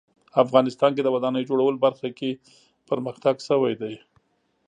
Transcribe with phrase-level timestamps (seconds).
[0.43, 2.31] افغانستان کې د ودانیو جوړولو په برخه کې
[2.89, 3.91] پرمختګ شوی ده